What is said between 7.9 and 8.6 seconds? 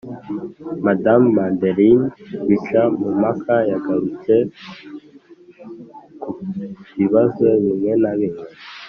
na bimwe,